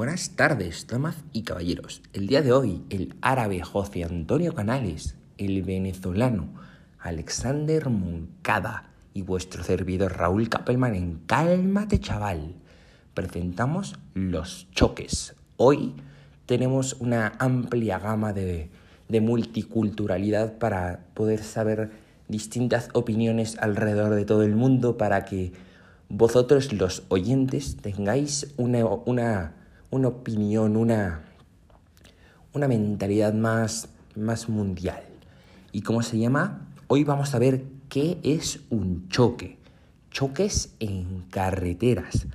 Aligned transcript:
Buenas 0.00 0.30
tardes, 0.30 0.86
damas 0.86 1.16
y 1.34 1.42
caballeros. 1.42 2.00
El 2.14 2.26
día 2.26 2.40
de 2.40 2.52
hoy, 2.52 2.82
el 2.88 3.16
árabe 3.20 3.60
José 3.60 4.02
Antonio 4.02 4.54
Canales, 4.54 5.14
el 5.36 5.62
venezolano 5.62 6.54
Alexander 6.98 7.90
Moncada 7.90 8.94
y 9.12 9.20
vuestro 9.20 9.62
servidor 9.62 10.16
Raúl 10.16 10.48
Capelman 10.48 10.94
en 10.94 11.20
Cálmate 11.26 12.00
Chaval 12.00 12.54
presentamos 13.12 13.98
los 14.14 14.68
choques. 14.70 15.36
Hoy 15.58 15.92
tenemos 16.46 16.96
una 16.98 17.34
amplia 17.38 17.98
gama 17.98 18.32
de, 18.32 18.70
de 19.06 19.20
multiculturalidad 19.20 20.56
para 20.56 21.08
poder 21.12 21.42
saber 21.42 21.90
distintas 22.26 22.88
opiniones 22.94 23.58
alrededor 23.58 24.14
de 24.14 24.24
todo 24.24 24.44
el 24.44 24.56
mundo 24.56 24.96
para 24.96 25.26
que 25.26 25.52
vosotros 26.08 26.72
los 26.72 27.02
oyentes 27.10 27.76
tengáis 27.76 28.54
una, 28.56 28.86
una 28.86 29.59
una 29.90 30.08
opinión, 30.08 30.76
una, 30.76 31.24
una 32.52 32.68
mentalidad 32.68 33.34
más, 33.34 33.88
más 34.14 34.48
mundial. 34.48 35.02
¿Y 35.72 35.82
cómo 35.82 36.02
se 36.02 36.18
llama? 36.18 36.68
Hoy 36.86 37.04
vamos 37.04 37.34
a 37.34 37.38
ver 37.38 37.64
qué 37.88 38.18
es 38.22 38.60
un 38.70 39.08
choque. 39.08 39.58
Choques 40.10 40.74
en 40.80 41.24
carreteras. 41.30 42.26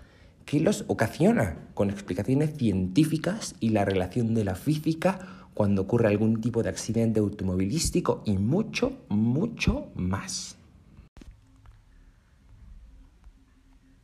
¿Qué 0.46 0.60
los 0.60 0.86
ocasiona? 0.88 1.58
Con 1.74 1.90
explicaciones 1.90 2.56
científicas 2.58 3.56
y 3.60 3.70
la 3.70 3.84
relación 3.84 4.34
de 4.34 4.46
la 4.46 4.56
física 4.56 5.48
cuando 5.54 5.82
ocurre 5.82 6.10
algún 6.10 6.42
tipo 6.42 6.62
de 6.62 6.70
accidente 6.70 7.20
automovilístico 7.20 8.22
y 8.26 8.38
mucho, 8.38 8.98
mucho 9.10 9.88
más. 9.96 10.58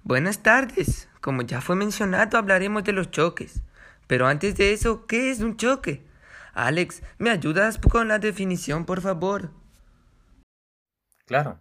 Buenas 0.03 0.41
tardes. 0.41 1.09
Como 1.21 1.43
ya 1.43 1.61
fue 1.61 1.75
mencionado, 1.75 2.37
hablaremos 2.37 2.83
de 2.83 2.91
los 2.91 3.11
choques. 3.11 3.61
Pero 4.07 4.27
antes 4.27 4.55
de 4.55 4.73
eso, 4.73 5.05
¿qué 5.05 5.29
es 5.29 5.41
un 5.41 5.57
choque? 5.57 6.03
Alex, 6.53 7.03
¿me 7.19 7.29
ayudas 7.29 7.77
con 7.77 8.07
la 8.07 8.17
definición, 8.17 8.85
por 8.85 9.01
favor? 9.01 9.51
Claro. 11.25 11.59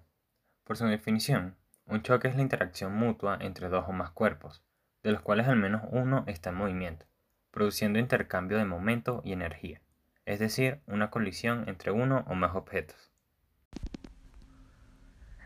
Por 0.64 0.76
su 0.76 0.86
definición, 0.86 1.56
un 1.86 2.02
choque 2.02 2.28
es 2.28 2.36
la 2.36 2.42
interacción 2.42 2.94
mutua 2.94 3.36
entre 3.40 3.68
dos 3.68 3.84
o 3.88 3.92
más 3.92 4.10
cuerpos, 4.10 4.62
de 5.02 5.12
los 5.12 5.20
cuales 5.20 5.46
al 5.46 5.56
menos 5.56 5.82
uno 5.90 6.24
está 6.26 6.50
en 6.50 6.56
movimiento, 6.56 7.06
produciendo 7.50 7.98
intercambio 7.98 8.56
de 8.56 8.64
momento 8.64 9.20
y 9.24 9.32
energía, 9.32 9.82
es 10.26 10.38
decir, 10.38 10.80
una 10.86 11.10
colisión 11.10 11.68
entre 11.68 11.90
uno 11.90 12.24
o 12.28 12.34
más 12.34 12.54
objetos. 12.54 13.10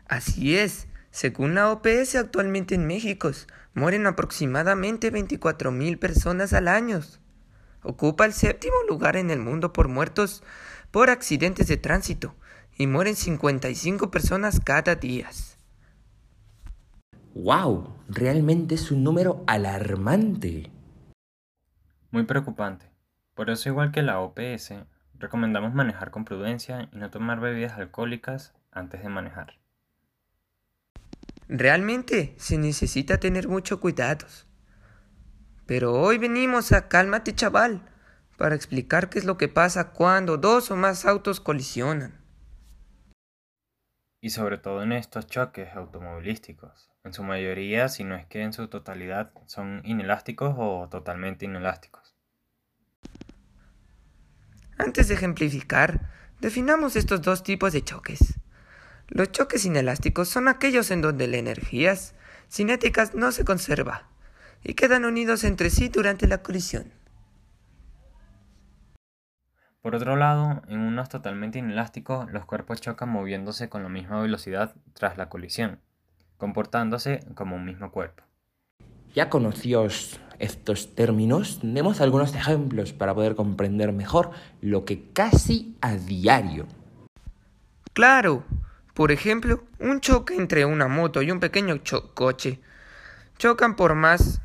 Así 0.07 0.57
es. 0.57 0.87
Según 1.15 1.55
la 1.55 1.71
OPS, 1.71 2.15
actualmente 2.15 2.75
en 2.75 2.87
México 2.87 3.31
mueren 3.73 4.05
aproximadamente 4.05 5.13
24.000 5.13 5.97
personas 5.97 6.51
al 6.51 6.67
año. 6.67 6.99
Ocupa 7.83 8.25
el 8.25 8.33
séptimo 8.33 8.75
lugar 8.89 9.15
en 9.15 9.31
el 9.31 9.39
mundo 9.39 9.71
por 9.71 9.87
muertos 9.87 10.43
por 10.91 11.09
accidentes 11.09 11.67
de 11.69 11.77
tránsito 11.77 12.35
y 12.77 12.87
mueren 12.87 13.15
55 13.15 14.11
personas 14.11 14.59
cada 14.59 14.95
día. 14.95 15.29
¡Wow! 17.33 17.95
Realmente 18.09 18.75
es 18.75 18.91
un 18.91 19.05
número 19.05 19.41
alarmante. 19.47 20.69
Muy 22.11 22.23
preocupante. 22.23 22.91
Por 23.35 23.49
eso, 23.49 23.69
igual 23.69 23.93
que 23.93 24.01
la 24.01 24.19
OPS, 24.19 24.73
recomendamos 25.17 25.73
manejar 25.73 26.11
con 26.11 26.25
prudencia 26.25 26.89
y 26.91 26.97
no 26.97 27.09
tomar 27.09 27.39
bebidas 27.39 27.79
alcohólicas 27.79 28.53
antes 28.73 29.01
de 29.01 29.07
manejar. 29.07 29.64
Realmente 31.47 32.33
se 32.37 32.57
necesita 32.57 33.19
tener 33.19 33.47
mucho 33.47 33.79
cuidado. 33.79 34.25
Pero 35.67 35.93
hoy 35.93 36.17
venimos 36.17 36.71
a 36.71 36.87
Cálmate 36.87 37.35
chaval 37.35 37.89
para 38.37 38.55
explicar 38.55 39.09
qué 39.09 39.19
es 39.19 39.25
lo 39.25 39.37
que 39.37 39.47
pasa 39.47 39.91
cuando 39.91 40.37
dos 40.37 40.71
o 40.71 40.75
más 40.75 41.05
autos 41.05 41.39
colisionan. 41.39 42.21
Y 44.21 44.31
sobre 44.31 44.57
todo 44.57 44.81
en 44.81 44.91
estos 44.91 45.27
choques 45.27 45.75
automovilísticos. 45.75 46.89
En 47.03 47.13
su 47.13 47.23
mayoría, 47.23 47.89
si 47.89 48.03
no 48.03 48.15
es 48.15 48.25
que 48.25 48.41
en 48.41 48.51
su 48.51 48.67
totalidad, 48.67 49.31
son 49.45 49.81
inelásticos 49.85 50.55
o 50.57 50.87
totalmente 50.89 51.45
inelásticos. 51.45 52.15
Antes 54.79 55.07
de 55.07 55.13
ejemplificar, 55.13 56.09
definamos 56.39 56.95
estos 56.95 57.21
dos 57.21 57.43
tipos 57.43 57.71
de 57.71 57.83
choques. 57.83 58.39
Los 59.07 59.31
choques 59.31 59.65
inelásticos 59.65 60.29
son 60.29 60.47
aquellos 60.47 60.89
en 60.91 61.01
donde 61.01 61.27
las 61.27 61.39
energías 61.39 62.15
cinéticas 62.49 63.13
no 63.13 63.31
se 63.31 63.45
conserva 63.45 64.07
y 64.63 64.73
quedan 64.73 65.05
unidos 65.05 65.43
entre 65.43 65.69
sí 65.69 65.89
durante 65.89 66.27
la 66.27 66.39
colisión. 66.39 66.91
Por 69.81 69.95
otro 69.95 70.15
lado, 70.15 70.63
en 70.67 70.79
unos 70.79 71.09
totalmente 71.09 71.59
inelásticos, 71.59 72.31
los 72.31 72.45
cuerpos 72.45 72.81
chocan 72.81 73.09
moviéndose 73.09 73.69
con 73.69 73.83
la 73.83 73.89
misma 73.89 74.19
velocidad 74.19 74.73
tras 74.93 75.15
la 75.15 75.29
colisión, 75.29 75.79
comportándose 76.37 77.19
como 77.35 77.55
un 77.55 77.65
mismo 77.65 77.91
cuerpo. 77.91 78.23
Ya 79.13 79.29
conocidos 79.29 80.19
estos 80.39 80.95
términos, 80.95 81.59
tenemos 81.61 82.01
algunos 82.01 82.33
ejemplos 82.33 82.93
para 82.93 83.13
poder 83.13 83.35
comprender 83.35 83.93
mejor 83.93 84.31
lo 84.59 84.85
que 84.85 85.11
casi 85.11 85.77
a 85.81 85.95
diario. 85.95 86.65
Claro, 87.93 88.43
por 88.95 89.11
ejemplo, 89.11 89.65
un 89.77 89.99
choque 89.99 90.35
entre 90.35 90.63
una 90.63 90.87
moto 90.87 91.21
y 91.21 91.29
un 91.29 91.41
pequeño 91.41 91.81
coche. 92.13 92.61
Chocan 93.37 93.75
por 93.75 93.93
más, 93.93 94.41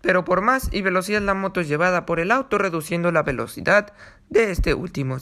pero 0.00 0.24
por 0.24 0.42
más 0.42 0.68
y 0.74 0.82
velocidad 0.82 1.22
la 1.22 1.34
moto 1.34 1.60
es 1.60 1.68
llevada 1.68 2.04
por 2.04 2.18
el 2.18 2.32
auto 2.32 2.58
reduciendo 2.58 3.12
la 3.12 3.22
velocidad 3.22 3.94
de 4.28 4.50
este 4.50 4.74
último. 4.74 5.18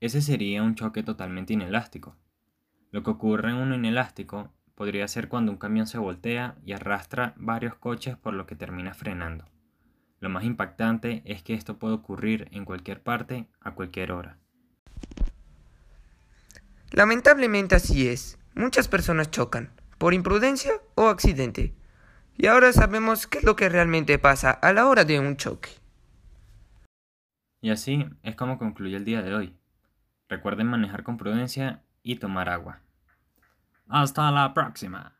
Ese 0.00 0.22
sería 0.22 0.62
un 0.62 0.74
choque 0.74 1.02
totalmente 1.02 1.52
inelástico. 1.52 2.16
Lo 2.92 3.02
que 3.02 3.10
ocurre 3.10 3.50
en 3.50 3.56
un 3.56 3.74
inelástico 3.74 4.50
podría 4.74 5.06
ser 5.06 5.28
cuando 5.28 5.52
un 5.52 5.58
camión 5.58 5.86
se 5.86 5.98
voltea 5.98 6.56
y 6.64 6.72
arrastra 6.72 7.34
varios 7.36 7.74
coches 7.74 8.16
por 8.16 8.32
lo 8.32 8.46
que 8.46 8.56
termina 8.56 8.94
frenando. 8.94 9.44
Lo 10.18 10.30
más 10.30 10.44
impactante 10.44 11.20
es 11.26 11.42
que 11.42 11.52
esto 11.52 11.78
puede 11.78 11.92
ocurrir 11.92 12.48
en 12.52 12.64
cualquier 12.64 13.02
parte 13.02 13.46
a 13.60 13.72
cualquier 13.72 14.12
hora. 14.12 14.39
Lamentablemente 16.92 17.74
así 17.74 18.08
es. 18.08 18.38
Muchas 18.54 18.88
personas 18.88 19.30
chocan, 19.30 19.70
por 19.98 20.14
imprudencia 20.14 20.72
o 20.94 21.08
accidente. 21.08 21.74
Y 22.36 22.46
ahora 22.46 22.72
sabemos 22.72 23.26
qué 23.26 23.38
es 23.38 23.44
lo 23.44 23.54
que 23.54 23.68
realmente 23.68 24.18
pasa 24.18 24.50
a 24.50 24.72
la 24.72 24.86
hora 24.86 25.04
de 25.04 25.20
un 25.20 25.36
choque. 25.36 25.70
Y 27.60 27.70
así 27.70 28.06
es 28.22 28.34
como 28.34 28.58
concluye 28.58 28.96
el 28.96 29.04
día 29.04 29.22
de 29.22 29.34
hoy. 29.34 29.54
Recuerden 30.28 30.66
manejar 30.66 31.02
con 31.02 31.16
prudencia 31.16 31.82
y 32.02 32.16
tomar 32.16 32.48
agua. 32.48 32.80
Hasta 33.88 34.30
la 34.30 34.54
próxima. 34.54 35.12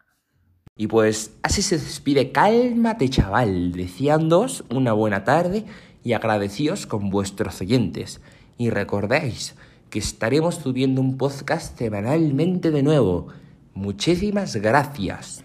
Y 0.76 0.86
pues 0.86 1.36
así 1.42 1.60
se 1.60 1.76
despide 1.76 2.32
Cálmate 2.32 3.10
chaval, 3.10 3.72
deseándoos 3.72 4.64
una 4.70 4.92
buena 4.92 5.24
tarde 5.24 5.66
y 6.02 6.14
agradecidos 6.14 6.86
con 6.86 7.10
vuestros 7.10 7.60
oyentes. 7.60 8.22
Y 8.56 8.70
recordéis, 8.70 9.56
que 9.90 9.98
estaremos 9.98 10.54
subiendo 10.54 11.00
un 11.00 11.18
podcast 11.18 11.76
semanalmente 11.76 12.70
de 12.70 12.82
nuevo. 12.82 13.26
Muchísimas 13.74 14.56
gracias. 14.56 15.44